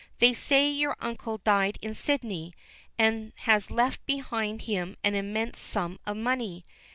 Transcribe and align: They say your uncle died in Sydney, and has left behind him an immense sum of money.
They 0.17 0.33
say 0.33 0.67
your 0.67 0.95
uncle 0.99 1.37
died 1.37 1.77
in 1.79 1.93
Sydney, 1.93 2.55
and 2.97 3.33
has 3.41 3.69
left 3.69 4.03
behind 4.07 4.63
him 4.63 4.97
an 5.03 5.13
immense 5.13 5.59
sum 5.59 5.99
of 6.07 6.17
money. 6.17 6.65